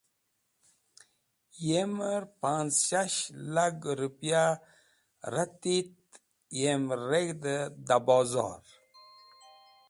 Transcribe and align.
Yemer 1.67 2.23
panz̃hshash 2.41 3.19
lag 3.53 3.77
ripya 3.99 4.45
reti 5.33 5.77
et 5.91 6.09
yem 6.59 6.83
reg̃hdi 7.09 7.55
da 7.87 7.97
bozor. 8.05 8.61